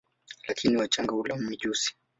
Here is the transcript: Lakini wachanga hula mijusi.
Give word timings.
Lakini 0.47 0.77
wachanga 0.77 1.11
hula 1.15 1.35
mijusi. 1.35 1.95